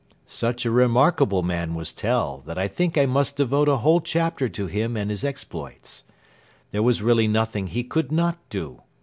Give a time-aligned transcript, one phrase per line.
[0.25, 4.49] Such a remarkable man was Tell that I think I must devote a whole chapter
[4.49, 6.05] to him and his exploits.
[6.71, 8.81] There was really nothing he could not do.